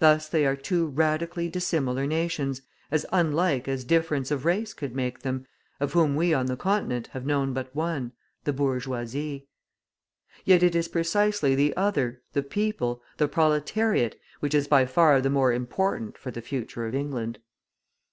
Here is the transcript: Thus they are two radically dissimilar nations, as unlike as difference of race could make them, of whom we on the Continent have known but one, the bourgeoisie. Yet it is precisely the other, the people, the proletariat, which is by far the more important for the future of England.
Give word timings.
Thus 0.00 0.28
they 0.28 0.44
are 0.44 0.56
two 0.56 0.88
radically 0.88 1.48
dissimilar 1.48 2.04
nations, 2.04 2.62
as 2.90 3.06
unlike 3.12 3.68
as 3.68 3.84
difference 3.84 4.32
of 4.32 4.44
race 4.44 4.74
could 4.74 4.92
make 4.92 5.20
them, 5.20 5.46
of 5.78 5.92
whom 5.92 6.16
we 6.16 6.34
on 6.34 6.46
the 6.46 6.56
Continent 6.56 7.06
have 7.12 7.24
known 7.24 7.52
but 7.52 7.72
one, 7.72 8.10
the 8.42 8.52
bourgeoisie. 8.52 9.46
Yet 10.44 10.64
it 10.64 10.74
is 10.74 10.88
precisely 10.88 11.54
the 11.54 11.76
other, 11.76 12.22
the 12.32 12.42
people, 12.42 13.04
the 13.18 13.28
proletariat, 13.28 14.18
which 14.40 14.52
is 14.52 14.66
by 14.66 14.84
far 14.84 15.20
the 15.20 15.30
more 15.30 15.52
important 15.52 16.18
for 16.18 16.32
the 16.32 16.42
future 16.42 16.88
of 16.88 16.96
England. 16.96 17.38